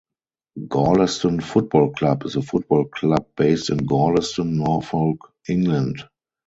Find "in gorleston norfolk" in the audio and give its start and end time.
3.69-5.31